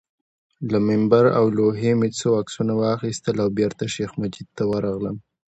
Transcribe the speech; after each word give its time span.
له 0.71 0.77
منبر 0.87 1.25
او 1.37 1.45
لوحې 1.57 1.91
مې 1.99 2.09
څو 2.19 2.29
عکسونه 2.41 2.73
واخیستل 2.81 3.35
او 3.43 3.49
بېرته 3.59 3.83
شیخ 3.95 4.11
مجید 4.21 4.47
ته 4.57 4.63
ورغلم. 4.71 5.15